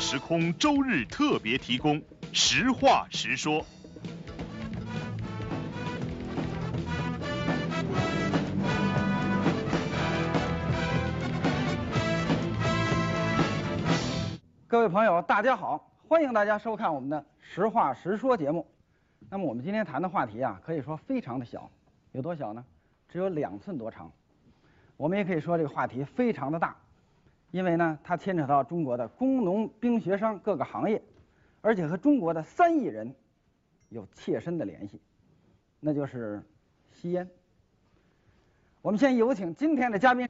[0.00, 2.00] 时空周日特别提供，
[2.32, 3.62] 实话实说。
[14.66, 18.66] 各位朋友，大家好，欢迎大家收看我们的《实话实说》节目。
[19.28, 21.70] 那么我们今天谈的话题啊，可以说非常的小，
[22.12, 22.64] 有多小呢？
[23.10, 24.10] 只有两寸多长。
[24.96, 26.74] 我们也可以说这个话题非常的大，
[27.50, 31.02] 因为呢，它牵扯到中国的工农兵学商各个行业，
[31.60, 33.12] 而且和中国的三亿人
[33.88, 35.00] 有切身的联系，
[35.80, 36.42] 那就是
[36.92, 37.28] 吸烟。
[38.82, 40.28] 我们先有请今天的嘉宾，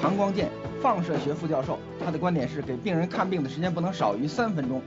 [0.00, 0.50] 唐光健，
[0.82, 4.82] 放射学副教授，他的观点是给病人看病的时间不能少于三分钟。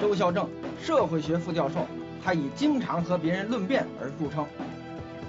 [0.00, 1.86] 周孝正，社会学副教授，
[2.24, 4.46] 他以经常和别人论辩而著称。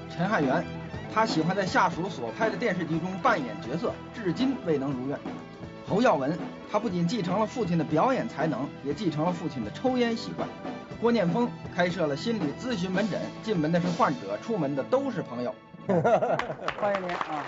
[0.10, 0.77] 陈汉元。
[1.14, 5.18] 他喜欢在下属所拍的电视剧中扮演角色，至今未能如愿。
[5.88, 6.38] 侯耀文，
[6.72, 10.48] 他不仅继承了父亲的表演才能，也继承了父亲的抽烟习惯。
[11.00, 15.56] 郭念峰开设了心理咨询门诊，进门的是患者，出门的都是朋友。
[15.88, 17.46] 欢迎您啊！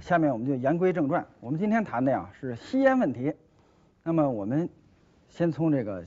[0.00, 3.32] 下面我们就言归正传，我们今天谈的呀是吸烟问题。
[4.02, 4.68] 那么我们
[5.28, 6.04] 先从这个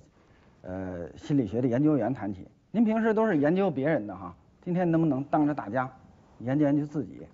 [0.61, 2.47] 呃心理学的研究员谈起。
[2.69, 4.35] 您平时都是研究别人的哈？
[4.64, 5.92] 今天能不能当着大家
[6.39, 7.28] 研究研究自己？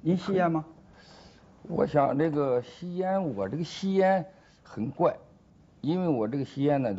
[0.00, 0.64] 您吸烟吗？
[1.62, 4.26] 我想这个吸烟，我这个吸烟
[4.64, 5.16] 很怪，
[5.82, 6.92] 因为我这个吸烟呢，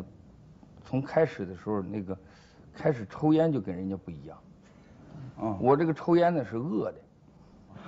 [0.85, 2.17] 从开始的时候那个
[2.73, 4.37] 开始抽烟就跟人家不一样。
[5.37, 6.95] 啊，我这个抽烟呢是饿的。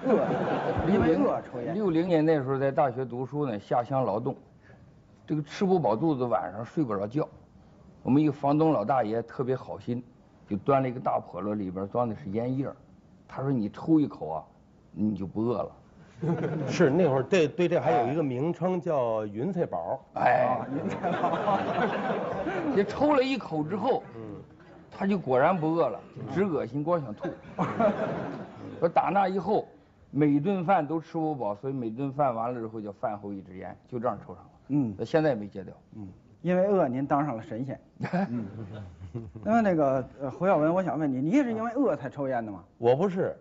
[0.05, 0.91] 饿？
[0.91, 1.73] 因为饿抽烟？
[1.73, 4.35] 六零年那时候在大学读书呢，下乡劳动，
[5.25, 7.25] 这个吃不饱肚子，晚上睡不着觉。
[8.03, 10.03] 我们一个房东老大爷特别好心。
[10.47, 12.67] 就端了一个大笸箩，里边装的是烟叶
[13.27, 14.43] 他说：“你抽一口啊，
[14.91, 15.71] 你就不饿了。
[16.69, 19.99] ”是那会儿对对这还有一个名称叫“云彩宝”。
[20.13, 21.59] 哎，云彩宝。
[22.75, 24.35] 你抽了一口之后，嗯，
[24.91, 25.99] 他就果然不饿了，
[26.33, 27.27] 只恶心，光想吐。
[28.79, 29.67] 说打那以后，
[30.11, 34.49] 每顿饭都吃不饱，所以每顿饭完了之后叫饭后一支烟，就这样抽上了。
[34.67, 35.73] 嗯，到现在也没戒掉。
[35.95, 36.07] 嗯。
[36.41, 37.79] 因为饿，您当上了神仙。
[39.43, 42.63] 那么那个侯耀文，我想问你，你也是因为饿才抽烟的吗？
[42.77, 43.35] 我不是，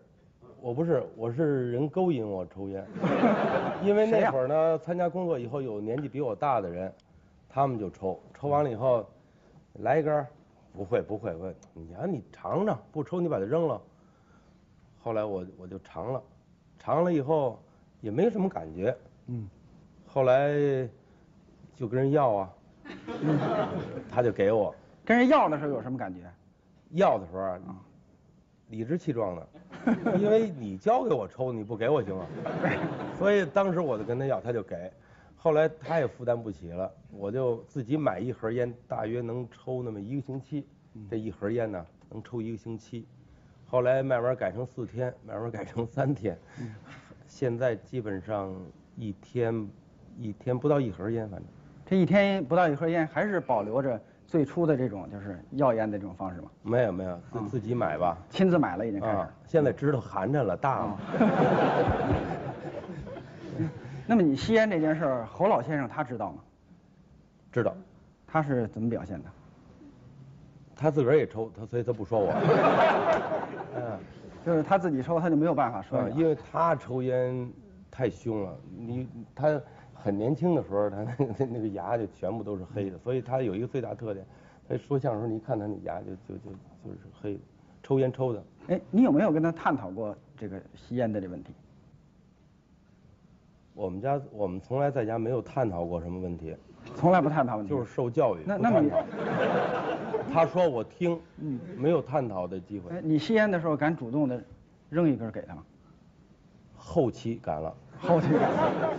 [0.61, 2.85] 我不是，我是人勾引我抽烟。
[3.83, 6.93] 因为那会儿呢，参加工作以后，有年纪比我大的人，
[7.49, 9.07] 他们就抽，抽完了以后，
[9.81, 10.27] 来一根，
[10.73, 13.81] 不会不会问，你呀你尝尝，不抽你把它扔了。
[15.03, 16.23] 后来我我就尝了，
[16.79, 17.59] 尝了以后
[18.01, 18.97] 也没什么感觉。
[19.27, 19.49] 嗯。
[20.06, 20.89] 后来
[21.75, 22.51] 就跟人要啊。
[24.11, 26.20] 他就给我，跟人要的时候有什么感觉？
[26.92, 27.59] 要的时候啊，
[28.69, 29.48] 理直气壮的，
[30.19, 32.26] 因为你交给我抽，你不给我行吗？
[33.19, 34.91] 所以当时我就跟他要，他就给。
[35.37, 40.66] 后来他也负担不起了，我就自己买一盒烟，大约能抽那么一个星期。
[41.10, 43.06] 这一盒烟呢，能抽一个星期。
[43.66, 46.38] 后来慢慢改成四天，慢慢改成三天，
[47.26, 48.54] 现在基本上
[48.97, 49.69] 一天
[50.19, 51.48] 一天不到一盒烟，反正。
[51.84, 54.00] 这一天不到一盒烟，还是保留着
[54.34, 56.50] 最初的这种就是要烟的这种方式吗？
[56.65, 58.19] 没有没有，自自己买吧。
[58.28, 59.28] 亲自买了已经开始。
[59.47, 60.99] 现在知道寒碜了，大了。
[64.09, 66.39] 那么你吸烟这件事儿，侯老先生他知道吗？
[67.53, 67.73] 知道。
[68.27, 69.31] 他是怎么表现的？
[70.75, 72.34] 他自个儿也抽，他所以他不说我。
[73.77, 73.97] 嗯，
[74.44, 76.09] 就是他自己抽，他就没有办法说。
[76.09, 77.49] 因为他抽烟
[77.89, 79.61] 太凶了，你他。
[80.04, 84.25] 很年轻的时候，他那个 那个牙就全部都是黑的，所以他有一个最大特点，
[84.69, 86.50] 他说相声时候，你一看他那牙就就就
[86.84, 87.41] 就是黑的，
[87.82, 88.44] 抽烟抽的。
[88.69, 91.54] 哎，你有没有跟他探讨过这个吸烟的这问题？
[93.73, 96.55] 我们家我们从来在家没有探讨过什么问题，
[96.94, 98.40] 从来不探讨问题，就是受教育。
[98.44, 98.82] 那那么，
[100.31, 102.94] 他说我听，嗯，没有探讨的机会。
[102.94, 104.38] 哎，你吸烟的时候敢主动的
[104.90, 105.62] 扔一根给他吗？
[106.76, 107.75] 后期敢了。
[108.09, 108.29] 后期，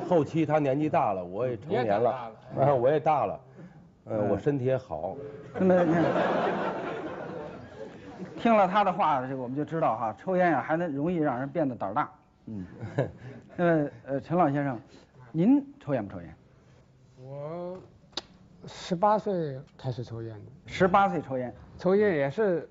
[0.10, 2.12] 后期他年纪大了，我也成年了，
[2.60, 3.40] 啊，我也大了，
[4.06, 5.16] 呃，我身体也好。
[5.60, 5.76] 那么，
[8.38, 12.10] 听了他的话，这个我们就知道哈，抽烟呀还能容易让人变得胆大。
[12.48, 12.66] 嗯。
[13.56, 14.80] 那么，呃，陈老先生，
[15.32, 16.36] 您抽烟不抽烟？
[17.22, 17.78] 我
[18.68, 20.42] 十八岁开始抽烟的。
[20.66, 21.54] 十八岁抽烟？
[21.78, 22.68] 抽烟也是，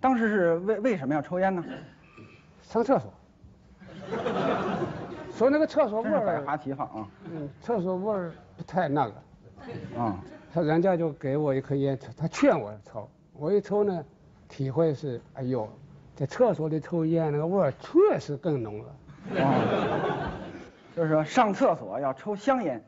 [0.00, 1.62] 当时是为为什么要抽烟呢？
[2.62, 3.12] 上厕所。
[5.36, 7.06] 说那个厕所味儿，百花齐放啊！
[7.30, 9.14] 嗯，厕所味儿不太那个。
[10.00, 10.18] 啊，
[10.52, 14.02] 他人家就给我一颗烟抽，他劝我抽，我一抽呢，
[14.48, 15.68] 体会是，哎呦，
[16.14, 19.44] 在厕所里抽烟那个味儿确实更浓了。
[19.44, 20.32] 啊，
[20.96, 22.82] 就是说上厕所要抽香烟，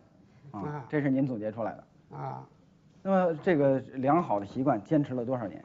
[0.52, 2.16] 啊啊，这是您总结出来的。
[2.16, 2.42] 啊，
[3.02, 5.62] 那么这个良好的习惯坚持了多少年？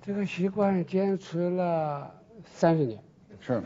[0.00, 2.08] 这个习惯坚持了
[2.44, 3.02] 三十年。
[3.40, 3.60] 是，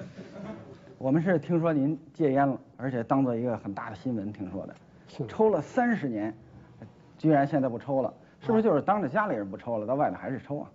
[0.99, 4.75] 我们是听说您戒烟了，而且当做一个很大的新闻听说的，
[5.09, 6.35] 是抽了三十年，
[7.19, 10.71] 居然现在不抽了，是不是就是当着家里人不抽了，到外头还是抽啊？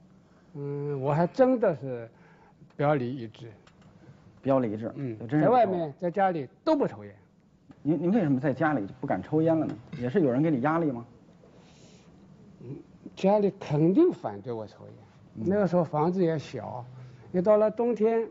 [0.53, 2.09] 嗯，我还真的是
[2.75, 3.51] 表里一致。
[4.41, 7.15] 表里一致，嗯，真是在外面在家里都不抽烟。
[7.83, 9.75] 您您为什么在家里就不敢抽烟了呢？
[9.99, 11.05] 也是有人给你压力吗？
[12.61, 12.75] 嗯
[13.15, 14.93] 家里肯定反对我抽烟。
[15.33, 16.85] 那个时候房子也小，
[17.31, 18.27] 一到了冬天，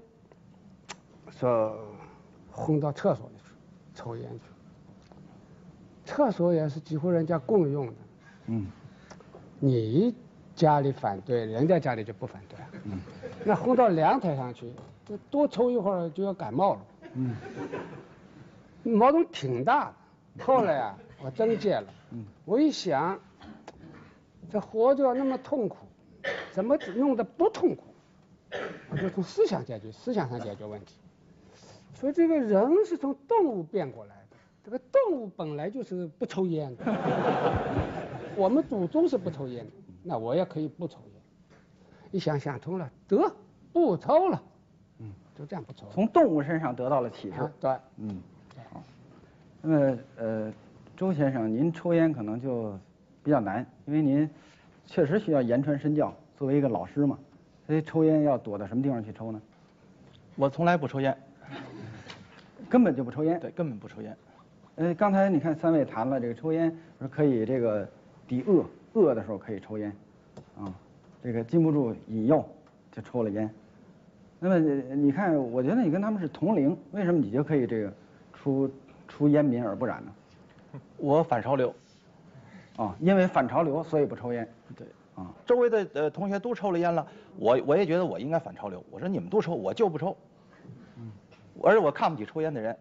[1.31, 1.79] 说
[2.51, 3.53] 轰到厕所里去
[3.95, 4.41] 抽烟去。
[6.05, 7.93] 厕所也是几户人家共用的，
[8.47, 8.67] 嗯，
[9.61, 10.15] 你
[10.57, 12.59] 家里反对，人家家里就不反对。
[12.85, 13.01] 嗯，
[13.45, 14.73] 那轰到阳台上去，
[15.07, 16.81] 这多抽一会儿就要感冒了。
[17.15, 17.37] 嗯，
[18.83, 19.93] 毛病挺大
[20.37, 20.45] 的。
[20.45, 21.87] 后来啊，我真戒了。
[22.11, 23.21] 嗯，我一想，
[24.51, 25.77] 这活着那么痛苦，
[26.51, 27.85] 怎么弄得不痛苦？
[28.91, 30.97] 我就从思想解决，思想上解决问题。
[32.01, 36.85] 说这个人是从动物变过来的，这个动物本来就是不抽烟的。
[38.37, 41.21] 我们祖宗是不抽烟的，那我也可以不抽烟。
[42.11, 43.31] 一想想通了，得
[43.71, 44.43] 不抽了，
[44.99, 45.93] 嗯，就这样不抽了。
[45.93, 47.41] 从动物身上得到了启示。
[47.43, 48.23] 啊，对，嗯，
[48.73, 48.83] 好。
[49.61, 50.51] 那么呃，
[50.97, 52.73] 周先生，您抽烟可能就
[53.23, 54.29] 比较难，因为您
[54.87, 57.19] 确实需要言传身教，作为一个老师嘛，
[57.67, 59.43] 所以抽烟要躲到什么地方去抽呢？
[60.37, 61.15] 我从来不抽烟，
[62.71, 63.39] 根本就不抽烟。
[63.41, 64.17] 对，根本不抽烟。
[64.77, 67.87] 呃，刚才你看三位谈了这个抽烟，说可以这个
[68.27, 68.65] 抵饿，
[68.95, 69.93] 饿的时候可以抽烟，
[70.57, 70.73] 啊，
[71.23, 72.43] 这个禁不住引诱
[72.93, 73.51] 就抽了烟。
[74.39, 77.93] 那么呃你看，我觉得你跟他们是同龄，为什么你就可以这个
[78.33, 78.71] 出
[79.07, 80.13] 出烟民而不染呢？
[80.97, 81.75] 我反潮流，
[82.77, 84.49] 啊，因为反潮流，所以不抽烟。
[84.75, 87.07] 对，啊，周围的呃同学都抽了烟了，
[87.37, 88.83] 我我也觉得我应该反潮流。
[88.91, 90.17] 我说你们都抽，我就不抽。
[91.61, 92.77] 嗯，而且我看不起抽烟的人，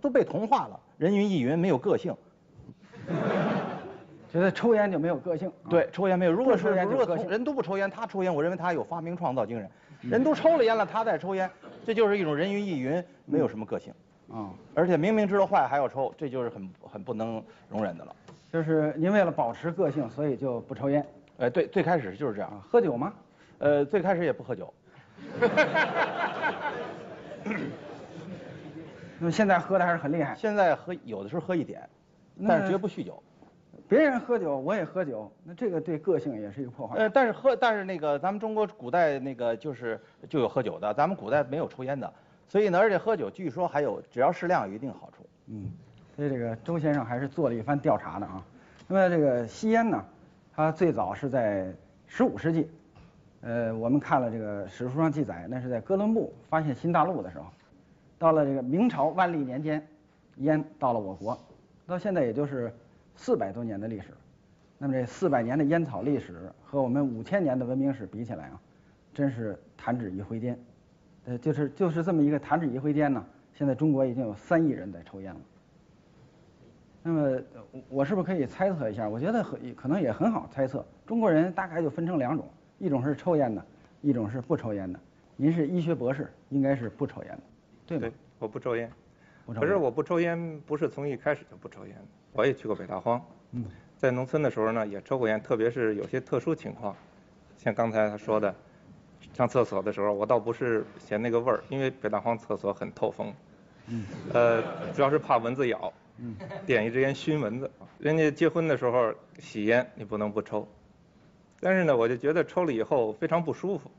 [0.00, 2.14] 都被同化了，人云亦云，没有个性。
[4.32, 5.48] 觉得抽烟就没有个性。
[5.48, 6.32] 啊对，抽烟没有。
[6.32, 9.68] 如果抽是如果烟就个性人都不抽烟，他抽烟，我认为他有发明创造精神。
[10.02, 11.50] 人都抽了烟了，他再抽烟，
[11.84, 13.92] 这就是一种人云亦云，没有什么个性。
[14.32, 18.14] 啊，而且明明知道坏还要抽，这就是很很不能容忍的了。
[18.52, 21.04] 就是您为了保持个性，所以就不抽烟。
[21.38, 22.48] 呃，对，最开始就是这样。
[22.50, 23.12] 啊，喝酒吗？
[23.58, 24.72] 呃，最开始也不喝酒，
[29.20, 30.34] 那么现在喝的还是很厉害。
[30.34, 31.88] 现在喝有的时候喝一点，
[32.48, 33.22] 但是绝不酗酒。
[33.86, 36.96] 别人喝酒，我也喝酒，那这个对个性也是一个破坏。
[36.96, 42.10] 呃，但是喝，但是那个咱们中国古代那个就是就有喝酒的，咱们古代没有抽烟的，
[42.48, 45.26] 所以呢，而且喝酒据说还有只要适量有一定好处。
[45.48, 45.70] 嗯，
[46.16, 48.42] 所以这个周先生还是做了一番调查的啊。
[48.88, 50.02] 那么这个吸烟呢，
[50.54, 51.70] 它最早是在
[52.06, 52.70] 十五世纪，
[53.42, 57.46] 呃，我们看了这个史书上记载，那是在哥伦布发现新大陆的时候，
[58.20, 59.82] 到了这个明朝万历年间，
[60.36, 61.36] 烟到了我国，
[61.86, 62.70] 到现在也就是
[63.16, 64.08] 四百多年的历史。
[64.76, 68.60] 那么这四百年的烟草历史和我们五千年的文明史比起来啊，
[69.14, 70.58] 真是弹指一挥间。
[71.24, 75.40] 呃，就是就是这么一个弹指一挥间呢，现在中国已经有三亿人在抽烟了。
[77.02, 77.40] 那么
[77.72, 79.08] 我我是不是可以猜测一下？
[79.08, 82.46] 我觉得很可能也很好猜测，中国人大概就分成两种，
[82.78, 83.64] 一种是抽烟的，
[84.02, 85.00] 一种是不抽烟的。
[85.36, 87.40] 您是医学博士，应该是不抽烟的，
[87.90, 88.08] 对吗？
[88.08, 88.90] 对，我不抽烟。
[89.52, 93.20] 可是我不抽烟不是从一开始就不抽烟的，我也去过北大荒。
[93.50, 93.64] 嗯，
[93.98, 96.94] 在农村的时候呢，也抽过烟，特别是有些特殊情况，
[97.58, 98.54] 像刚才他说的，
[99.34, 103.34] 上厕所的时候，我倒不是嫌那个味儿，因为北大荒厕所很透风。
[103.88, 104.62] 嗯，呃，
[104.94, 105.92] 主要是怕蚊子咬。
[106.18, 107.68] 嗯，点一支烟熏蚊子。
[107.98, 110.68] 人家结婚的时候喜烟，你不能不抽。
[111.58, 113.90] 但是呢，我就觉得抽了以后非常不舒服，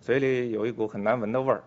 [0.00, 1.62] 嘴里有一股很难闻的味儿，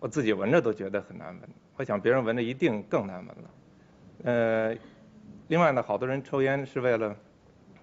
[0.00, 1.40] 我自己闻着都觉得很难闻。
[1.76, 3.50] 我想别人闻着一定更难闻了。
[4.24, 4.76] 呃，
[5.48, 7.14] 另外呢，好多人抽烟是为了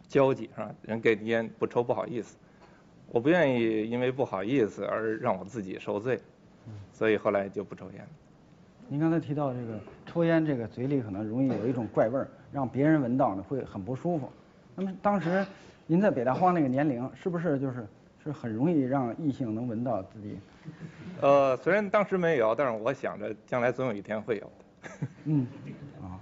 [0.07, 0.71] 交际，是吧？
[0.81, 2.37] 人给你烟不抽不好意思，
[3.09, 6.19] 我不愿意因为不好意思而让我自己受罪，
[6.91, 8.09] 所以后来就不抽烟了。
[8.87, 14.29] 您刚才提到这个抽烟，这个嘴里可能容易有一种怪味儿，让别人闻到呢会很不舒服。
[14.75, 15.45] 那么当时
[15.87, 17.87] 您在北大荒那个年龄，是不是就是
[18.25, 20.39] 是很容易让异性能闻到自己？
[21.21, 24.89] 呃，虽然当时没有，但是我想着将来总有一天会有的，
[25.25, 25.47] 嗯，
[26.01, 26.19] 啊，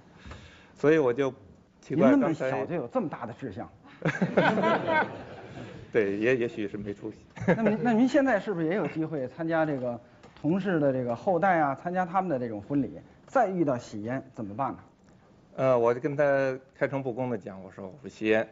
[0.75, 1.31] 所以我就
[1.79, 3.69] 奇您那么怪刚才小就有这么大的志向。
[5.93, 7.17] 对，也也许是没出息。
[7.47, 9.99] 那您那您现在是不是也有机会参加这个
[10.41, 14.79] 同事的这个后代啊，参加他们的这种婚礼，再遇到喜烟怎么办呢？
[15.55, 18.47] 呃，我就跟他开诚布公的讲，我说我不吸烟，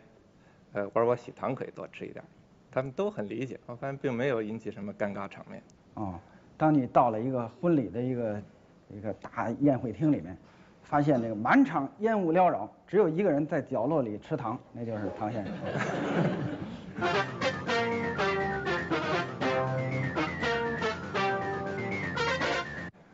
[0.74, 2.24] 呃，我说我喜糖可以多吃一点，
[2.72, 5.62] 他们都很理解，我发现并没有引起什么尴尬场面。
[5.96, 6.18] 哦，
[6.58, 8.42] 当你到了一个婚礼的一个
[8.88, 10.38] 一个大宴会厅里面，
[10.84, 15.54] 发现这个满场烟雾缭绕，只有一个人在角落里吃糖，那就是唐先生。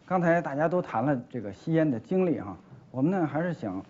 [0.06, 2.56] 刚才大家都谈了这个吸烟的经历哈，
[2.92, 3.84] 我们呢还是想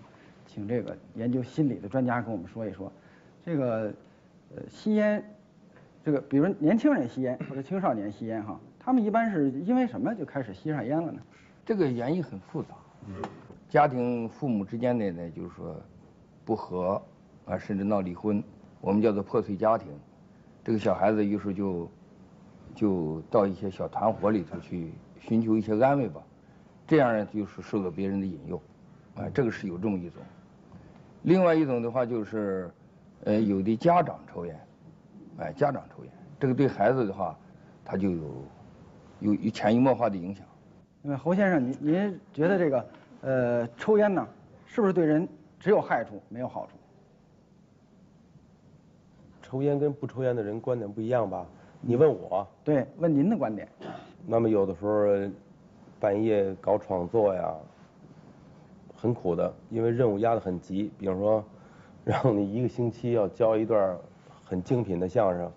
[0.46, 2.92] 请这个研究心理的专家跟我们说一说，
[3.46, 3.94] 这个
[4.56, 5.24] 呃吸烟，
[6.08, 11.20] 这个比如年轻人吸烟或者青少年吸烟哈，他们一般是因为什么就开始吸上烟了呢？
[11.66, 12.70] 这个原因很复杂，
[13.68, 15.76] 家庭父母之间的呢，就是说
[16.46, 17.02] 不和
[17.44, 18.42] 啊，甚至闹离婚，
[18.80, 19.90] 我们叫做破碎家庭。
[20.64, 21.92] 这个小孩子有时候就
[22.74, 26.22] 就到一些小团伙里头去寻求一些安慰吧，
[26.88, 28.56] 这样呢就是受到别人的引诱，
[29.18, 30.22] 啊，这个是有这么一种。
[31.24, 32.72] 另外一种的话就是，
[33.26, 34.58] 呃，有的家长抽烟，
[35.40, 37.38] 哎，家长抽烟，这个对孩子的话，
[37.86, 38.44] 他就有
[39.20, 40.46] 有有潜移默化的影响。
[41.02, 42.86] 那么侯先生，您您觉得这个
[43.22, 44.28] 呃抽烟呢，
[44.66, 45.28] 是不是对人
[45.60, 46.74] 只有害处没有好处？
[49.42, 51.46] 抽烟跟不抽烟的人观点不一样吧？
[51.80, 53.68] 你问我，对，问您的观点。
[54.26, 55.06] 那么有的时候
[56.00, 57.54] 半夜搞创作呀，
[58.96, 60.92] 很苦的，因为任务压得很急。
[60.98, 61.46] 比如说，
[62.04, 63.98] 让你一个星期要教一段
[64.50, 65.52] 很精品的相声，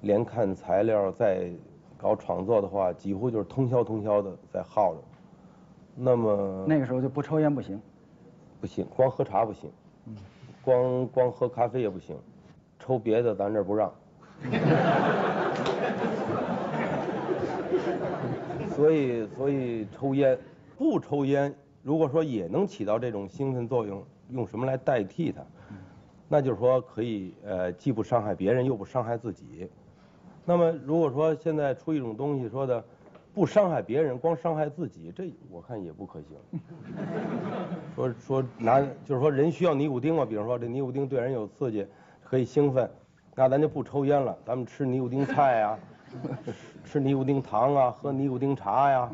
[0.00, 1.48] 连看材料再
[1.96, 5.00] 搞创作的话，几乎就是通宵通宵的在耗着。
[5.94, 7.80] 那么那个时候就不抽烟不行。
[8.60, 9.70] 不行，光喝茶不行，
[10.60, 12.16] 光光喝咖啡也不行，
[12.80, 13.94] 抽别的咱这儿不让。
[18.74, 20.36] 所以，所以抽烟，
[20.76, 25.40] 不抽烟，如果说也能起到这种兴奋作用，用什么来代替它？
[26.28, 29.68] 那就是说可以，呃，既不伤害别人，又不伤害自己。
[30.44, 32.82] 那么，如果说现在出一种东西说的，
[33.34, 36.60] 不伤害别人，光伤害自己，这我看也不可行。
[37.96, 41.86] 说说拿，就是说人需要尼古丁嘛，比如说这尼古丁对人有刺激，
[42.22, 42.90] 可以兴奋，
[43.34, 45.78] 那咱就不抽烟了，咱们吃尼古丁菜呀、
[46.84, 49.10] 吃尼古丁糖啊，喝尼古丁茶呀，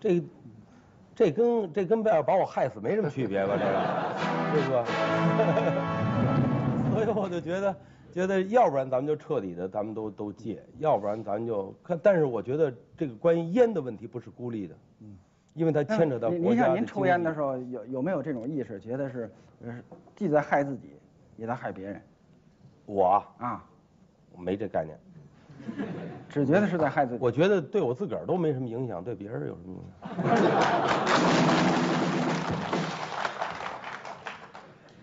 [0.00, 0.22] 这
[1.14, 3.56] 这跟这跟要把我害死没什么区别吧？
[3.58, 3.74] 这个，
[4.52, 6.01] 对吧？
[7.04, 7.76] 所以我就觉得，
[8.12, 11.98] 觉得要不然咱们就彻底的，咱们都都戒，要不然咱就看。
[12.02, 15.16] 但是我觉得这个关于烟的问题不是孤立的，嗯，
[15.54, 19.30] 因为它牵扯到您国家的您像您抽烟的时候，有有没有这种意识，觉得是
[19.64, 19.74] 呃
[20.14, 20.94] 既在害自己，
[21.36, 22.00] 也在害别人
[22.86, 23.64] 我啊啊？
[24.36, 24.98] 没这概念，
[26.28, 27.18] 只觉得是在害自己。
[27.22, 30.42] 我觉得对我自个儿都没什么影响，对别人有什么影响？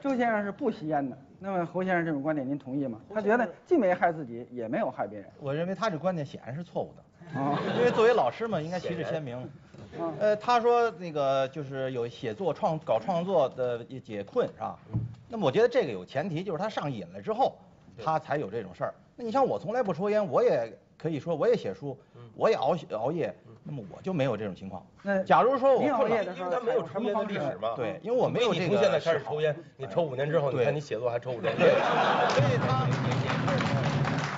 [0.01, 3.00] 周先生是不吸烟的，那么侯先生这种观点您同意吗？
[3.13, 5.27] 他觉得既没害自己，也没有害别人。
[5.39, 9.38] 我认为他这观点显然是错误的，啊 因为作为老师嘛，应该旗帜鲜明。
[9.38, 14.77] 啊呃，他说那个就是有写作创搞创作的解困是吧？
[15.27, 17.56] 那么我觉得这个有前提，就是他上瘾了之后，
[18.03, 18.94] 他才有这种事儿。
[19.15, 21.98] 那你像我从来不抽烟，我也可以说我也写书，
[22.36, 23.34] 我也熬熬夜，
[23.69, 24.83] 那么我就没有这种情况。
[25.03, 27.75] 那假如说我您熬困了夜的时候因为他没有采抽烟的历史嘛。
[27.75, 31.55] 对因为我没有这个你从现在开始抽烟，你抽五年之后，你看你写作还抽五年。
[31.55, 31.69] 对，
[32.33, 32.89] 所以他，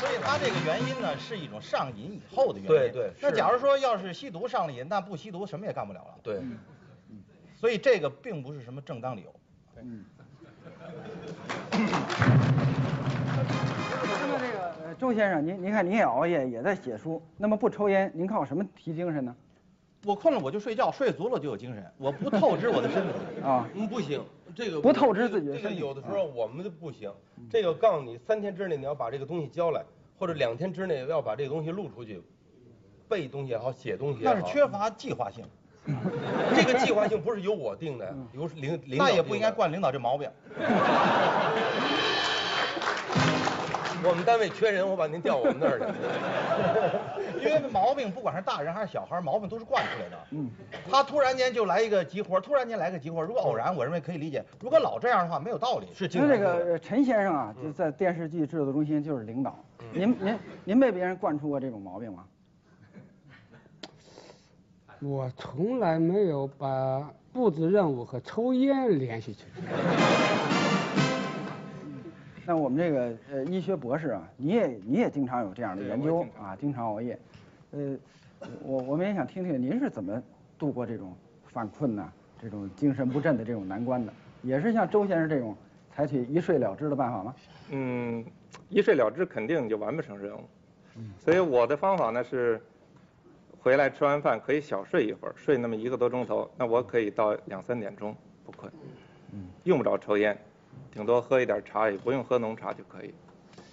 [0.01, 2.67] 所以他这个原因呢，是一种上瘾以后的原因。
[2.67, 6.15] 对对那假如说要是吸毒上了瘾，那不吸毒什么也干不了了。
[6.21, 6.41] 对，
[7.55, 9.33] 所以这个并不是什么正当理由。
[9.73, 10.03] 那么
[11.71, 11.95] 这个
[12.51, 12.60] 呃
[15.01, 19.35] 周先生，您您看您也熬夜，也在写书，那么不抽烟，您靠什么提精神呢？
[20.05, 23.13] 我困了我就睡觉，睡足了就有精神，我不透支我的身体。
[23.41, 24.23] 啊，嗯，不行，
[24.55, 27.11] 这个不透支自己的这个身体有的时候我们就不行。
[27.49, 29.83] 这个告诉你，三天之内你要把这个东西交来，
[30.19, 32.21] 或者两天之内要把这个东西录出去，
[33.09, 34.35] 背东西也好，写东西也好。
[34.35, 35.43] 但是缺乏计划性，
[36.55, 39.49] 这个计划性不是由我定的，由领领导那也不应该。
[39.49, 40.29] 惯领导这毛病。
[44.09, 45.85] 我们单位缺人，我把您调我们那儿去。
[47.45, 50.17] 因为毛病，不管是大人还是小孩，毛病都是惯出来的。
[50.31, 50.49] 嗯，
[50.89, 55.87] 他突然间就来一个急活，突然间来个急活，如果偶然，我认为可以理解；如果老这样的话，没有道理。
[55.93, 59.57] 是那这个呃陈先生啊，就在电视剧制作中心就是领导，
[59.93, 62.23] 您您您被别人惯出过这种毛病吗？
[65.01, 70.60] 我从来没有把布置任务和抽烟联系起来。
[72.51, 77.17] 那我们这个呃医学博士啊，你也你也经常有这样的研究啊，经常熬夜，
[77.71, 77.97] 呃，
[78.61, 80.21] 我我们也想听听您是怎么
[80.59, 81.15] 度过这种
[81.45, 84.11] 犯困呐、这种精神不振的这种难关的？
[84.41, 85.55] 也是像周先生这种
[85.95, 87.33] 采取一睡了之的办法吗？
[87.69, 88.25] 嗯，
[88.67, 90.41] 一睡了之肯定就完不成任务。
[91.17, 92.59] 所以我的方法呢是，
[93.61, 98.69] 回来吃完饭可以小睡一会儿，睡那么一个多钟头，那我可以到两三点钟不困。
[99.63, 100.37] 用不着抽烟，
[100.93, 103.13] 顶多喝一点茶，也不用喝浓茶就可以。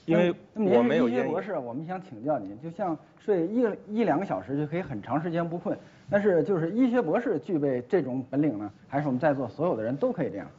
[0.07, 1.33] 因为我没有是医学烟瘾。
[1.33, 10.51] 博士，我们想请教您，就像睡一个一两个小时就可以很长时间不困，但是就是医学博士具备这种本领呢，还是我们在座所有的人都可以这样？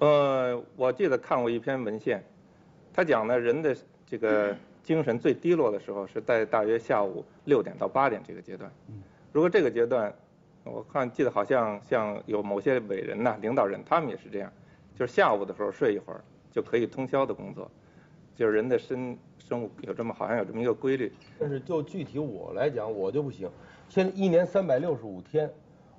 [0.00, 2.20] 呃，我记得看过一篇文献，
[2.92, 8.68] 他讲呢，人的这个精神最低落的时候是在大约下午六点到八点这个阶段。
[9.30, 10.12] 如果这个阶段，
[10.64, 14.52] 我看记得好像像有某些伟人呐、领导人，他们也是这样，
[14.94, 16.20] 就是下午的时候睡一会儿
[16.50, 17.70] 就可以通宵的工作，
[18.36, 21.12] 就是人的身生物有这么好像有这么一个规律。
[21.38, 23.50] 但是就具体我来讲，我就不行。
[23.88, 25.50] 现在一年三百六十五天，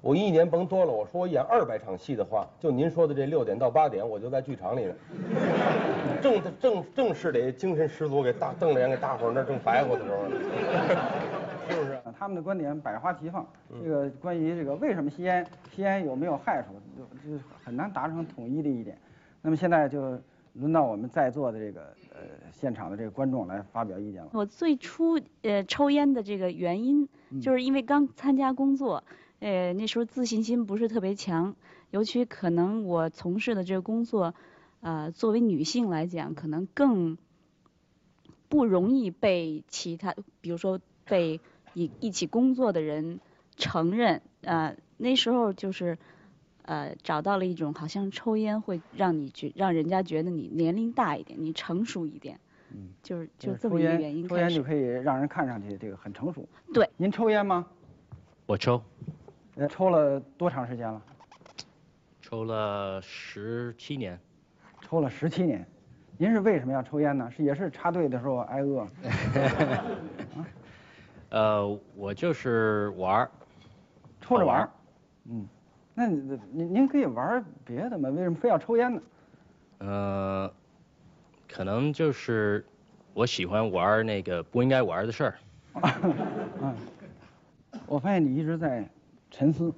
[0.02, 4.94] 我一年甭多了，我说我演二百场戏的话，就您说的这六点到八点，我就在剧场里呢。
[6.22, 10.18] 正正正是得精神十足，给大瞪着眼给大伙儿那正白活的时候，
[12.24, 18.98] 他们的观点百花齐放，嗯这个关于这个为什么吸烟，吸烟有没有害处，就就很难达成统一的一点。
[19.42, 20.18] 那么现在就
[20.54, 22.22] 轮到我们在座的这个呃
[22.54, 24.30] 现场的这个观众来发表意见了。
[24.32, 27.10] 我最初呃抽烟的这个原因，
[27.42, 29.04] 就是因为刚参加工作，
[29.40, 31.58] 呃那时候自信心不是特别强，
[31.92, 34.34] 尤其可能我从事的这个工作，
[34.80, 37.18] 呃作为女性来讲，可能更
[38.48, 41.42] 不容易被其他，比如说被
[41.74, 43.20] 一一起工作的人
[43.56, 45.98] 承认，呃那时候就是。
[46.66, 52.40] 呃，找到了一种好像抽烟会让你觉让人家觉得你年龄大一点，你成熟一点，
[52.72, 54.64] 嗯，就是就就是这么一个原因开始抽烟就。
[54.64, 56.48] 可以让人看上去这个很成熟。
[56.74, 57.68] 对，您抽烟吗？
[58.46, 58.82] 我抽，
[59.56, 61.02] 呃，抽了多长时间了？
[62.22, 64.18] 抽了十七年。
[64.80, 65.68] 抽了十七年。
[66.18, 67.30] 您是为什么要抽烟呢？
[67.30, 68.88] 是也是插队的时候挨饿？
[71.34, 73.32] 呃，我就是玩儿，
[74.22, 74.70] 抽着玩儿。
[75.26, 75.48] 嗯，
[75.96, 78.08] 那你您您可以玩别的嘛？
[78.10, 79.02] 为什么非要抽烟呢？
[79.80, 80.54] 呃，
[81.52, 82.64] 可能就是
[83.16, 85.36] 我喜欢玩那个不应该玩的事儿。
[86.62, 86.76] 嗯，
[87.88, 88.88] 我发现你一直在
[89.32, 89.74] 沉思，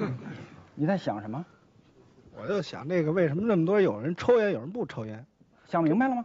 [0.74, 1.44] 你在想什么？
[2.34, 5.22] 我就想这个为什么那么多有人抽烟，有人不抽烟？
[5.66, 6.24] 想明白了吗？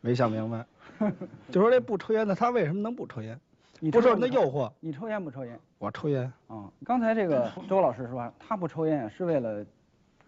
[0.00, 0.64] 没想明白。
[1.50, 3.36] 就说这不抽烟的，他为什么能不抽烟？
[3.80, 4.72] 你不受抽人的诱惑。
[4.80, 5.58] 你抽烟不抽烟？
[5.78, 6.32] 我抽烟。
[6.48, 9.64] 啊、刚才这个 周老师说他不抽烟是为了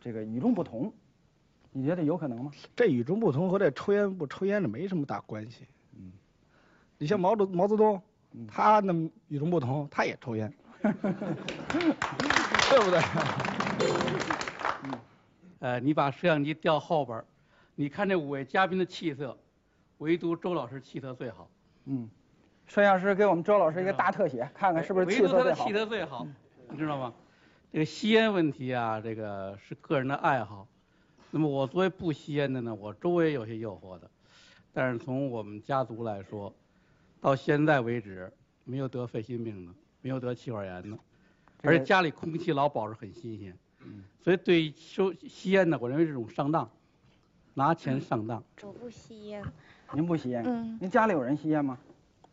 [0.01, 0.93] 这个与众不同，
[1.73, 2.51] 你觉得有可能吗？
[2.77, 5.67] 这与众不同和这抽烟不抽烟的没什么大关系。
[5.97, 6.13] 嗯，
[6.99, 8.01] 你像毛泽毛泽东，
[8.49, 10.93] 他那么与众不同，他也抽烟， 对
[12.81, 13.01] 不对？
[15.59, 17.23] 呃，你把摄像机调后边，
[17.75, 19.37] 你看这五位嘉宾的气色，
[19.99, 21.51] 唯独周老师气色最好。
[21.85, 22.09] 嗯，
[22.71, 25.73] 摄像师给我们周老师一个大特写，看看是不是唯气色最好独他的气。
[25.73, 26.25] 色最好，
[26.69, 27.13] 你知道吗？
[27.73, 30.69] 这个吸烟问题啊，这个是个人的爱好。
[31.33, 34.09] 那么我作为不吸烟的呢，我周围有些诱惑的，
[34.73, 36.55] 但是从我们家族来说，
[37.21, 40.97] 到现在为止没有得肺心病的，没有得气管炎的，
[41.63, 43.53] 而且家里空气老保持很新鲜。
[44.23, 46.71] 所以对于收吸烟呢，我认为是种上当，
[47.53, 48.41] 拿钱上当。
[48.63, 49.43] 我不吸烟，
[49.93, 50.45] 您不吸烟？
[50.47, 51.77] 嗯您家里有人吸烟吗？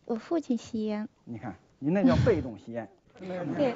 [0.08, 1.08] 我父亲吸烟。
[1.26, 2.88] 你看，您那叫被动吸烟。
[3.20, 3.76] 对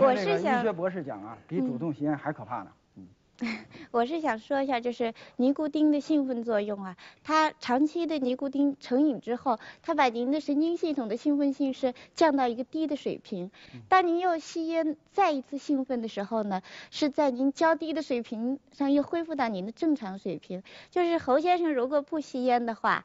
[0.00, 2.72] 我是想医学博士讲啊，比主动吸烟还可怕呢。
[3.90, 13.50] 我是想说一下，就是尼古丁的兴奋作用啊，它长期的尼古丁成瘾之后，它把您的神经系统的兴奋性是降到一个低的水平。
[13.90, 20.62] 当您又吸烟再一次兴奋的时候呢，是在您较低的水平上又恢复到您的正常水平。
[20.90, 23.04] 就是侯先生如果不吸烟的话，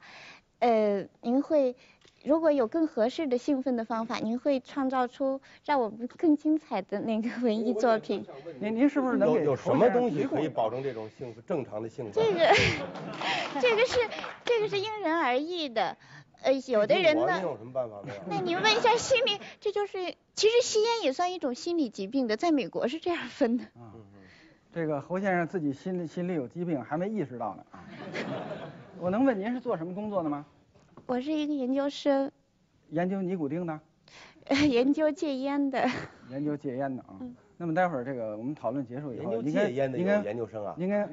[0.60, 1.76] 呃，您会。
[2.24, 8.24] 如果有更合适的兴奋的方法，您会创造出让我们更精彩的那个文艺作品。
[8.60, 12.20] 您您是不是能有有什么东西可以保证这种幸福正常的幸福？
[12.20, 12.54] 这个，
[13.60, 13.98] 这个是
[14.44, 15.96] 这个是因人而异的，
[16.42, 18.20] 呃，有的人呢那您，有什么办法没有？
[18.30, 23.64] 那你问一下心理，这就是其实吸烟也算一种心理疾病的，在美国是这样分的。
[23.76, 23.82] 嗯
[24.74, 27.64] 这个侯先生自己心里心里有疾病，还没意识到呢。
[27.72, 27.84] 啊
[28.98, 30.46] 我能问您是做什么工作的吗？
[31.06, 32.30] 我是一个研究生，
[32.90, 33.78] 研究尼古丁的，
[34.68, 35.88] 研究戒烟的。
[36.30, 37.16] 研究戒烟的啊。
[37.20, 40.74] 嗯那么待会儿这个我们讨论结束以后，研究戒烟的有您跟研究生啊？
[40.78, 41.06] 应该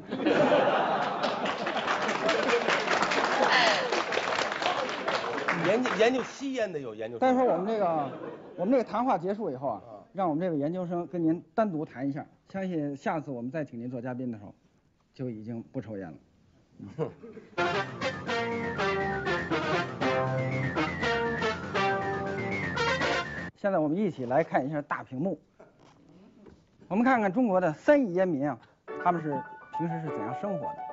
[5.67, 7.27] 研究研究吸烟的有研究生。
[7.27, 8.11] 待会儿我们这个
[8.55, 14.55] 我们这个谈话结束以后啊，让我们这位研究生跟您单独谈一下，相信下次我们再请您做嘉宾的时候，
[15.13, 16.17] 就已经不抽烟了。
[23.61, 25.37] 现在我们一起来看一下大屏幕，
[26.87, 28.57] 我们看看中国的三亿烟民啊，
[29.03, 29.37] 他们是
[29.77, 30.88] 平时是怎样生活的。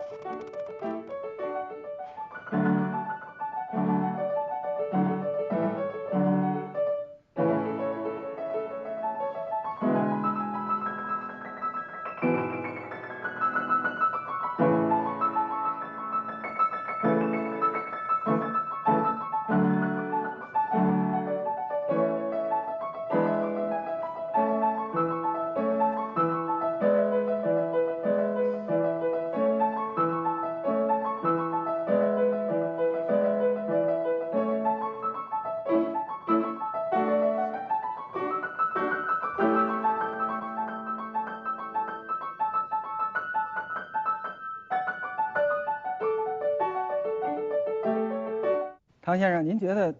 [49.16, 49.94] 唐先生，您觉得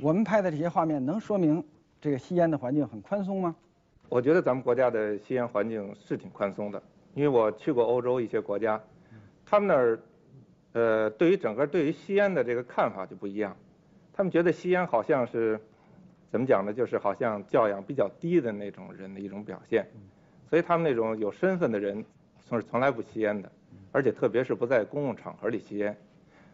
[0.00, 1.62] 我们拍的这些画面能说明
[2.00, 3.54] 这个吸烟的环境很宽松吗？
[4.08, 6.82] 我觉得咱们国家的吸烟环境是挺宽松的，
[7.14, 8.82] 因为我去过欧洲一些国家，
[9.46, 10.00] 他们那儿，
[10.72, 13.56] 呃，对于整个对于吸烟的这个看法就不一样，
[14.12, 15.60] 他们觉得吸烟好像是，
[16.28, 19.86] 怎么讲呢，就是好像教养比较低的那种人的一种表现，
[20.50, 22.04] 所以他们那种有身份的人，
[22.44, 23.52] 从是从来不吸烟的，
[23.92, 25.96] 而且特别是不在公共场合里吸烟。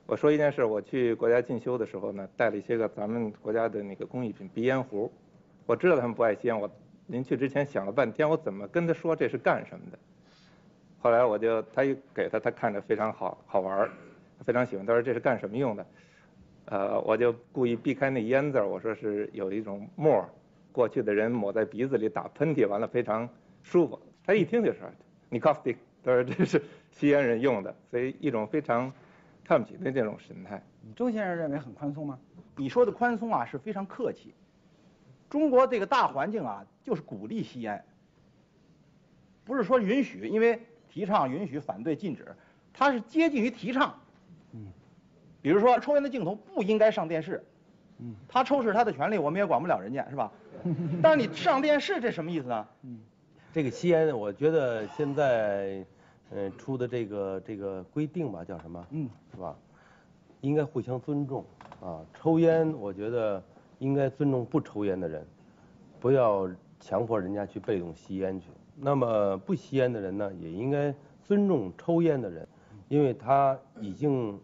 [0.06, 5.10] 我说一件事，我去国家进修的时候呢，带了一些个咱们国家的那个工艺品鼻烟壶。
[5.64, 6.70] 我知道他们不爱吸烟，我
[7.06, 9.98] 临去之前想了半天，我怎么跟他说这是干什么的？
[10.98, 13.90] 后来我就他一给他，他看着非常好好玩儿，
[14.44, 14.84] 非常喜欢。
[14.84, 15.86] 他说这是干什么用的？
[16.66, 20.28] 呃，我就故意避开那烟字儿，我说是有一种沫儿，
[20.70, 23.26] 过去的人抹在鼻子里打喷嚏，完了非常
[23.62, 23.98] 舒服。
[24.22, 24.80] 他一听就说
[25.30, 28.92] 你 cough stick，他说这是吸烟人用的，所以一种非常。
[29.44, 30.62] 看不起的这种神态，
[30.96, 32.18] 周先生认为很宽松吗？
[32.56, 34.34] 你说的宽松啊是非常客气。
[35.28, 37.84] 中国这个大环境啊，就是鼓励吸烟，
[39.44, 42.34] 不是说允许，因为提倡、允许、反对、禁止，
[42.72, 43.98] 它是接近于提倡。
[44.52, 44.68] 嗯。
[45.42, 47.44] 比如说，抽烟的镜头不应该上电视。
[47.98, 48.14] 嗯。
[48.28, 50.32] 他抽是他的权利，我们也管不了人家，是吧？
[51.02, 52.66] 但是你上电视，这什么意思呢？
[52.82, 53.00] 嗯。
[53.52, 55.84] 这个吸烟，我觉得现在。
[56.36, 58.84] 嗯，出的这个这个规定吧，叫什么？
[58.90, 59.56] 嗯，是吧？
[60.40, 61.44] 应该互相尊重
[61.80, 62.04] 啊。
[62.12, 63.40] 抽烟，我觉得
[63.78, 65.24] 应该尊重不抽烟的人，
[66.00, 68.48] 不要强迫人家去被动吸烟去。
[68.76, 70.92] 那么不吸烟的人呢，也应该
[71.22, 72.46] 尊重抽烟的人，
[72.88, 74.36] 因为他已经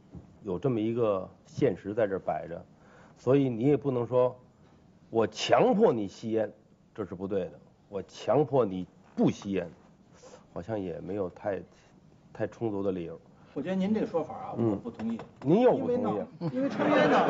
[0.44, 2.64] 有这么一个现实在这摆着，
[3.16, 4.38] 所以你也不能说，
[5.11, 6.53] 我强迫你吸烟，
[6.94, 7.53] 这是不对的。
[7.88, 9.68] 我强迫你不吸烟。
[10.53, 11.61] 好像也没有太
[12.33, 13.21] 太充足的理由。
[13.53, 15.19] 我觉得您这个说法啊，我不同意。
[15.43, 16.49] 您又不同意？
[16.55, 17.27] 因为抽烟呢，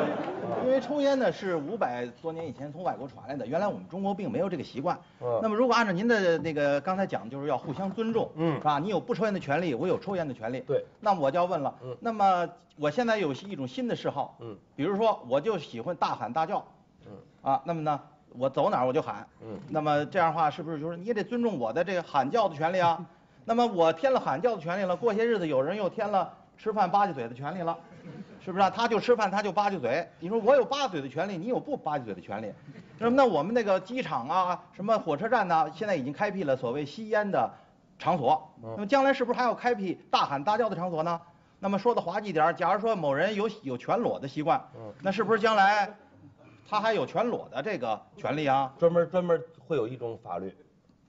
[0.67, 4.99] 因为抽烟呢是五百多年以前从外国传来的，原来我们中国并没有这个习惯。
[5.41, 8.79] 那么如果按照您的那个刚才讲，就是要互相尊重，嗯，是吧？
[8.79, 10.61] 你有不抽烟的权利，我有抽烟的权利。
[10.61, 10.85] 对。
[11.01, 16.63] 那么我就要问了，嗯，那么我现在有一种新的嗜好，嗯，比如说我就喜欢大喊大叫，
[17.07, 17.99] 嗯，啊，那么呢，
[18.39, 23.05] 我走哪儿我就喊，嗯，那么这样的话是不是就是你也得尊重我的这个喊叫的权利啊？
[23.45, 27.77] 那么我添了喊叫的权利了，过些日子有人又添了吃饭吧唧嘴的权利了，
[28.45, 28.71] 是不是啊？
[28.71, 32.53] 他就吃饭他就吧唧嘴，你说我有吧唧嘴的权利，你有不吧唧嘴的权利？
[32.99, 37.51] 那么那我们那个机场啊，什么火车站呢，现在已经开辟了所谓吸烟的
[37.99, 41.21] 场所，那么将来是不是还要开辟大喊大叫的场所呢？
[41.59, 44.63] 那么说的滑稽点，假如说某人有有全裸的习惯，
[45.03, 45.95] 那是不是将来
[46.71, 48.73] 他还有全裸的这个权利啊？
[48.79, 50.57] 专门专门会有一种法律。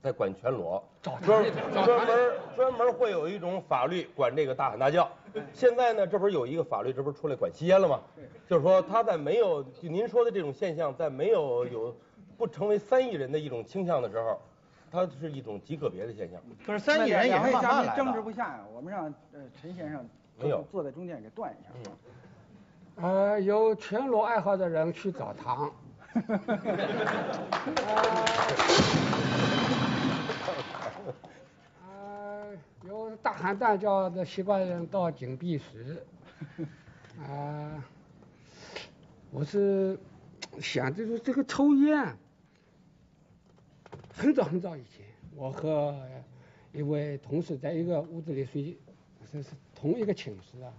[0.02, 5.08] 在管全裸，专专门专门会有一种法律管这个大喊大叫。
[5.54, 8.00] 现在呢，这不是有一个法律，这不是出来管吸烟了吗？
[8.50, 11.96] 就是说他在没有就您说的这种现象，在没有有
[12.36, 14.42] 不成为三亿人的一种倾向的时候，
[14.92, 16.42] 它是一种极个别的现象。
[16.66, 20.04] 可是三亿人也是慢慢来争执不下呀，我们让呃陈先生
[20.40, 21.70] 没有坐在中间给断一下。
[23.02, 25.74] 呃，有全裸爱好的人去澡堂。
[31.84, 36.06] 呃，有大喊大叫的习惯的人到紧闭室。
[37.28, 37.84] 啊，
[39.32, 39.98] 我是
[40.60, 42.16] 想就是这个抽烟，
[44.14, 45.04] 很早很早以前，
[45.36, 46.00] 我和
[46.72, 48.78] 一位同事在一个屋子里睡，
[49.32, 50.72] 是是同一个寝室啊。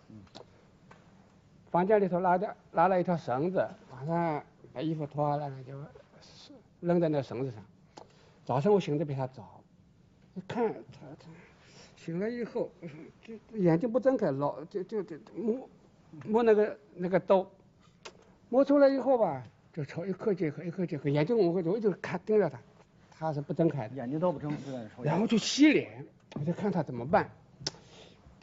[1.72, 5.74] 房间里头拉的拉了一条绳子，晚上把衣服脱了就
[6.80, 7.64] 扔在那绳子上。
[8.44, 9.62] 早上我醒的比他早，
[10.35, 11.26] 一看他他
[11.96, 12.70] 醒了以后，
[13.22, 15.66] 就眼睛不睁开，老就就就摸
[16.26, 17.46] 摸那个那个刀，
[18.50, 22.61] 摸出来以后吧，就抽一颗接一颗，一颗接一颗，眼睛我我就看盯着他，
[23.18, 24.54] 他是不睁开的，眼睛都不睁。
[25.02, 26.04] 然后就洗脸，
[26.35, 27.30] 我就看他怎么办。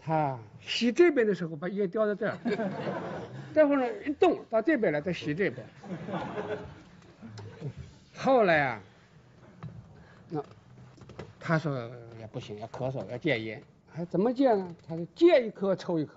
[0.01, 2.37] 他洗这边的时候把烟叼在这儿，
[3.53, 5.65] 待会儿呢一动到这边来再洗这边。
[8.15, 8.81] 后来啊，
[10.29, 10.43] 那
[11.39, 14.75] 他说也不行，要咳嗽，要戒烟，还怎么戒呢？
[14.87, 16.15] 他说戒一颗抽一颗，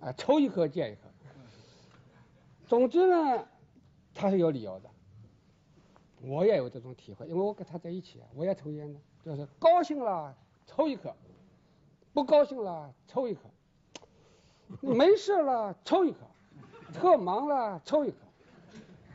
[0.00, 1.00] 啊，抽一颗戒一颗。
[2.66, 3.44] 总之呢，
[4.14, 4.90] 他是有理由的。
[6.22, 10.34] 我也有这种体会，因为我跟他在一起，我也抽烟的，就是高兴了
[10.66, 11.14] 抽一颗，
[12.16, 13.40] 不高兴了抽一颗，
[14.80, 16.18] 没事了抽一口，
[16.94, 18.16] 特忙了抽一口，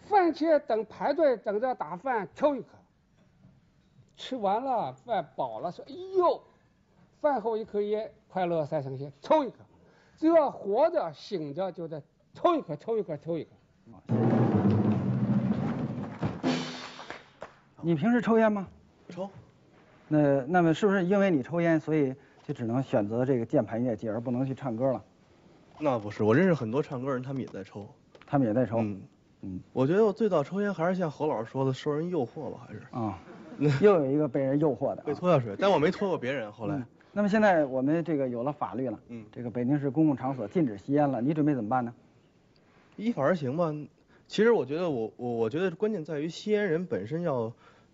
[0.04, 2.68] 饭前等排队等着打饭抽一口，
[4.16, 6.44] 吃完了饭饱了说哎呦，
[7.20, 9.56] 饭后一颗烟，快乐赛神仙抽一颗，
[10.16, 12.04] 只要活着醒着就得
[12.36, 13.50] 抽一颗抽一颗抽一颗。
[17.82, 18.68] 你平时抽烟吗？
[19.10, 19.28] 抽。
[20.08, 25.04] 那那么是不是因为你抽烟，所以就只能选择这个键盘乐器，而不能去唱歌了？
[25.80, 27.88] 那不是，我认识很多唱歌人，他们也在抽。
[28.26, 28.78] 他们也在抽。
[28.80, 29.02] 嗯
[29.42, 29.60] 嗯。
[29.74, 32.82] 我觉得我最早抽烟还是像侯老师说的，受人诱惑吧，还是。
[32.92, 33.20] 啊。
[33.82, 35.04] 又有一个被人诱惑的。
[35.08, 36.52] 被拖下水，但我没拖过别人。
[36.52, 36.76] 后来。
[36.76, 41.94] 嗯那么现在我们这个有了法律了，嗯，这个北京市公共场所禁止吸烟了，你准备怎么办呢？
[42.96, 43.76] 依法而行吧。
[44.30, 47.52] 其实我觉得我我我觉得关键在于吸烟人本身要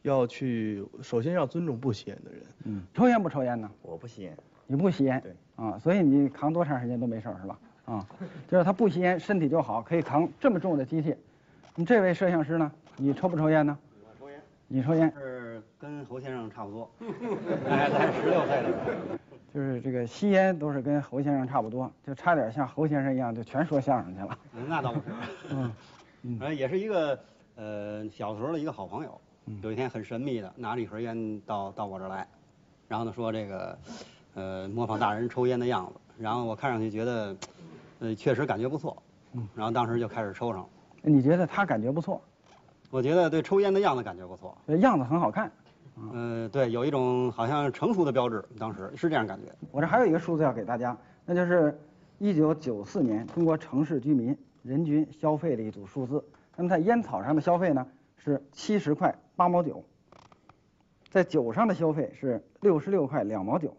[0.08, 2.42] 要去首先要尊重不吸烟的人。
[2.66, 3.70] 嗯，抽烟不抽烟呢？
[3.82, 4.36] 我不吸烟。
[4.66, 5.22] 你不吸烟？
[5.22, 5.34] 对。
[5.56, 7.60] 啊，所以你扛多长时间都没事是吧？
[7.86, 8.06] 啊，
[8.48, 11.16] 就是他不吸烟，身体就好，可以扛这么重的机器。
[11.76, 12.72] 你这位摄像师呢？
[12.96, 13.78] 你抽不抽烟呢？
[14.04, 14.42] 我抽烟。
[14.68, 15.12] 你抽烟？
[15.18, 16.90] 是跟侯先生差不多。
[17.68, 18.70] 哎，咱十六岁了。
[19.54, 24.38] 就是这个吸烟都是跟侯先生差不多，就差点像侯先生一样，就全说相声去了。
[24.68, 25.06] 那倒不是。
[25.52, 25.72] 嗯。
[26.24, 27.18] 嗯也是一个
[27.56, 29.22] 呃小时候的一个好朋友，
[29.62, 32.28] 有一天很神秘的拿着一盒烟到到我这儿来，
[32.88, 33.78] 然后呢说这个
[34.34, 37.36] 呃模仿大人抽烟的样子，然后我看上去觉得
[38.00, 38.96] 呃确实感觉不错，
[39.56, 40.70] 然后当时就开始抽上了。
[41.02, 42.22] 你觉得他感觉不错？
[42.90, 45.52] 我觉得对抽烟的样子感觉不错，样子很好看。
[46.14, 49.52] 嗯，对，有一种好像成熟的标志，当时是这样感觉。
[49.72, 51.78] 我这还有一个数字要给大家，那就是
[52.20, 56.24] 一九九四年中国城市居民人均消费的一组数字。
[56.56, 57.86] 那么在烟草上的消费呢
[58.18, 59.84] 是七十块八毛九，
[61.12, 63.78] 在酒上的消费是六十六块两毛九，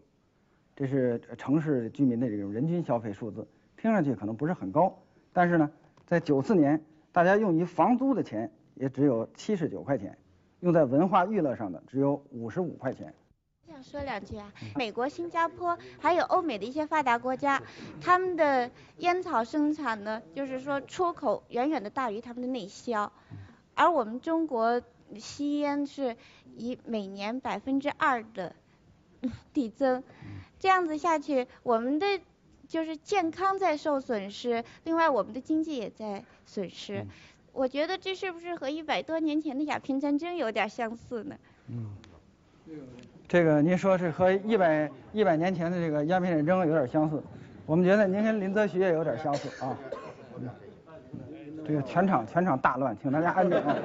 [0.73, 3.45] 这是城市居民的这种人均消费数字，
[3.77, 4.97] 听上去可能不是很高，
[5.33, 5.69] 但是呢，
[6.07, 10.17] 在九四年大家用于房租的钱也只有七十九块钱。
[10.61, 13.13] 用在文化娱乐上的只有五十五块钱。
[13.65, 17.61] 我想说两句啊，美国、新加坡还有欧美的一些发达国家，
[18.01, 23.11] 他们的烟草生产呢，就是说出口远远的大于他们的内销，
[23.73, 24.81] 而我们中国
[25.17, 26.15] 吸烟是
[26.57, 28.53] 以每年百分之二的
[29.53, 30.03] 递增，
[30.59, 32.05] 这样子下去，我们的
[32.67, 37.05] 就是健康在受损失，另外我们的经济也在损失。
[37.51, 41.35] 我觉得这是不是和一百多年前的鸦片战争有点相似呢？
[41.67, 41.87] 嗯，
[43.27, 47.21] 这个您说是和一百一百年前的这个鸦片战争有点相似，
[47.65, 49.77] 我们觉得您跟林则徐也有点相似啊。
[51.65, 53.75] 这个全场全场大乱，请大家安静啊。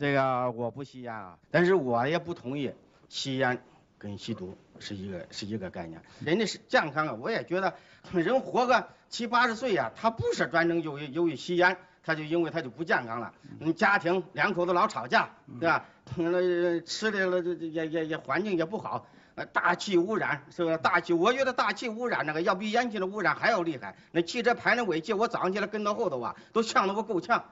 [0.00, 2.72] 这个我不吸烟啊，但是我也不同意
[3.08, 3.62] 吸烟
[3.98, 6.00] 跟吸毒是一个是一个概念。
[6.20, 7.74] 人家是健康啊，我也觉得
[8.12, 13.32] 人活个七八十岁呀，他不是专程由于由于吸烟，他就因为他就不健康了。
[13.60, 15.30] 你家庭两口子老吵架，
[15.60, 15.86] 对吧？
[16.16, 20.76] 那吃的了这也也也环境也不好，呃，大气污染是不是？
[20.78, 23.96] 大气，我觉得大气污染那个要比烟气的污染还要厉害。
[24.12, 27.44] 那汽车排那尾气，我早上起来跟到后头啊，都呛得我够呛。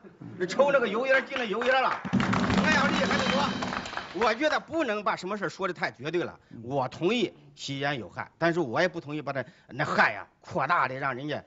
[0.49, 4.25] 抽那个油烟进了油烟了，那要厉害得多。
[4.25, 6.39] 我觉得不能把什么事说的太绝对了。
[6.63, 11.43] 我同意吸烟有害，但是我也不同意把它那害呀扩大的，让人家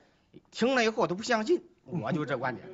[0.50, 1.62] 听了以后都不相信。
[1.84, 2.68] 我就这观点。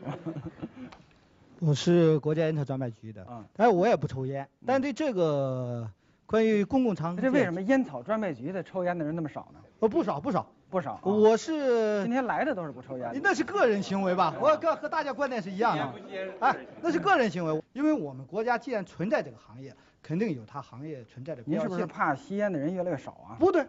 [1.61, 5.89] 我是国家烟草专卖局的，嗯，但是我也不抽烟，但对这个
[6.33, 9.61] 关于公共场所，这为什么烟草专卖局的抽烟的人那么少呢？
[9.81, 10.99] 哦，不少不少不少。
[11.03, 14.35] 我是今天来的都是不抽烟的，那是个人行为吧？
[14.41, 15.93] 我跟和大家观点是一样的。
[16.41, 21.69] 哎，那是个人行为，因为我们国家既然存在这个行业，肯定有它行业存在的必要性。
[21.69, 23.37] 您是不是怕吸烟的人越来越少啊？
[23.39, 23.67] 不对，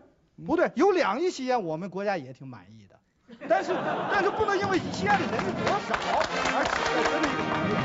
[0.47, 2.95] 不对，有两亿吸烟，我们国家也挺满意的。
[3.49, 3.73] 但是
[4.09, 5.95] 但是不能因为吸烟的人多少
[6.55, 7.75] 而起到这么一个行业。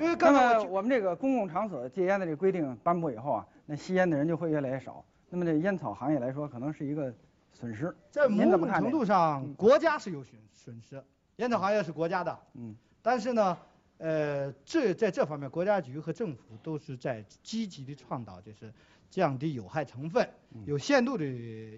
[0.00, 5.04] 因为刚才我们这个公共场所戒烟的这个规定颁布以后啊，那吸烟的人就会越来越少。
[5.28, 7.12] 那么这烟草行业来说，可能是一个
[7.52, 7.94] 损失。
[8.10, 11.04] 在您某种程怎么看这个度上，国家是有损损失，
[11.36, 13.58] 烟草行业是国家的，嗯，但是呢，
[13.98, 18.72] 呃，这在这方面，国家局和政府都是在积极的倡导，就是
[19.10, 21.26] 降低有害成分，嗯有限度的、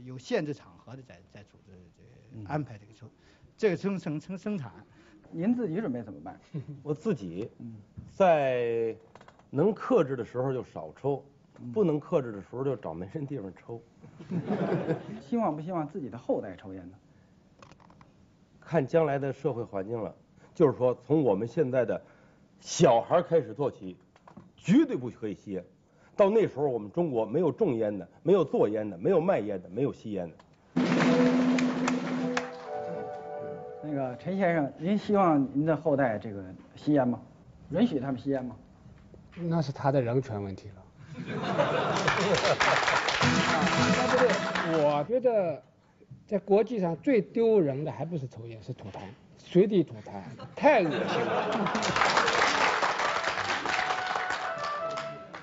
[0.04, 3.10] 有限制场合的在在组织这安排这个生
[3.56, 4.72] 这个生生生生产。
[5.32, 6.38] 您自己准备怎么办？
[6.82, 7.50] 我自己
[8.12, 8.94] 在
[9.50, 11.24] 能克制的时候就少抽，
[11.72, 13.80] 不能克制的时候就找没人地方抽。
[15.20, 16.96] 希望不希望自己的后代抽烟呢？
[18.60, 20.14] 看将来的社会环境了，
[20.54, 22.00] 就是说从我们现在的
[22.60, 23.96] 小孩开始做起，
[24.56, 25.64] 绝对不可以吸烟。
[26.16, 30.36] 到那时候，我们中国没有种烟的，没有做烟的，没有卖烟的，没有吸烟的。
[33.82, 36.44] 那个陈先生，您希望您的后代这个
[36.76, 37.20] 吸烟吗？
[37.70, 38.54] 允许他们吸烟吗？
[39.36, 40.74] 那是他的人权问题了。
[44.72, 45.62] 我觉得
[46.26, 49.00] 在国际上最丢人的还不是抽烟，是吐痰，
[49.38, 50.22] 随地吐痰，
[50.54, 51.46] 太恶心了。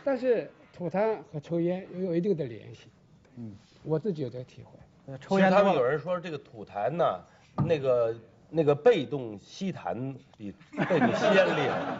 [0.03, 2.87] 但是吐痰和抽烟又有一定的联系，
[3.35, 4.79] 嗯，我自己有这个体会。
[5.27, 7.19] 其实他们有人说这个吐痰呢，
[7.65, 8.15] 那个
[8.49, 10.53] 那个被动吸痰比
[10.89, 11.97] 被动吸烟厉害。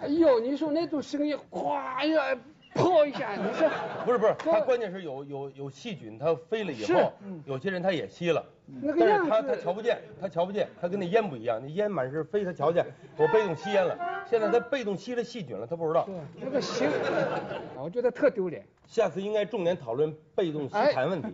[0.00, 2.36] 哎呦，你说那种声音，咵呀，
[2.74, 3.70] 破一下，你说
[4.04, 7.12] 不是不是，它关键是有有有细菌，它飞了以是后，
[7.46, 12.84] 有些人他也吸了，那个但是他他瞧不见，他瞧不见，他跟那烟不一样，那烟满是飞，他瞧见。
[13.16, 13.96] 我被动吸烟了，
[14.28, 16.08] 现在他被动吸了细菌了，他不知道。
[16.40, 16.88] 那个行，
[17.76, 18.66] 我觉得特丢脸。
[18.86, 21.28] 下次应该重点讨论被动吸痰问题。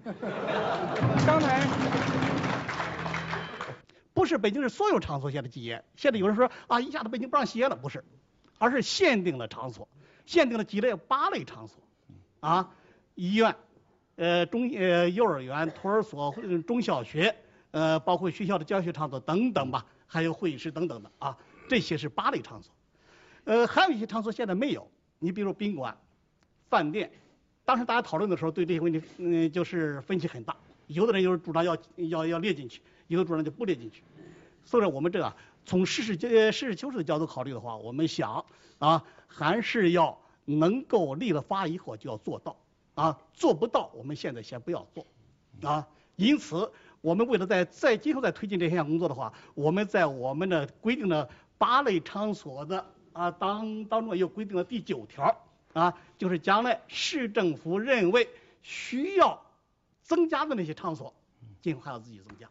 [1.27, 1.67] 刚才
[4.13, 8.05] 不是北京市所有场所现在禁烟，现在有人说啊，一下子北京不让吸烟了，不是，
[8.59, 9.89] 而是限定了场所，
[10.31, 11.83] 限定了几类八类场所，
[12.39, 12.71] 啊，
[13.17, 13.53] 医院，
[14.15, 17.35] 呃中呃幼儿园、托儿所、呃中小学，
[17.73, 21.37] 呃包括学校的教学场所等等吧，还有会议室等等的啊，
[21.69, 22.73] 这些是八类场所，
[23.43, 24.89] 呃还有一些场所现在没有，
[25.19, 25.99] 你比如宾馆、
[26.69, 27.11] 饭店，
[27.65, 34.05] 当时大家讨论的时候对这些问题嗯就是分歧很大，有的人就是主张要要要列进去，有的主张就不列进去。
[34.65, 38.45] 所以说我们这个啊从实事呃实事求是的角度考虑的话，我们想
[38.79, 40.20] 啊还是要
[40.59, 42.57] 能够立了法以后就要做到
[42.95, 45.07] 啊，做不到我们现在先不要做
[45.63, 45.87] 啊。
[46.17, 55.35] 因此，我们为了在在今后再推进这项工作的话，我们在我们的规定的八类场所的啊当当中又规定了第九条
[55.73, 58.29] 啊，就是将来市政府认为
[58.61, 59.41] 需要
[60.03, 61.15] 增加的那些场所，
[61.63, 62.49] 今后还要自己增加。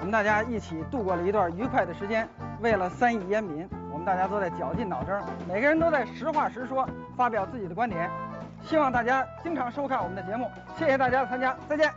[0.00, 2.28] 我们大家一起度过了一段愉快的时间。
[2.60, 3.68] 为了三亿烟民，
[4.08, 8.08] 大家都在绞尽脑汁，每个人都在实话实说，发表自己的观点。
[8.62, 11.92] 希望大家经常收看我们的节目，谢谢大家的参加，再见。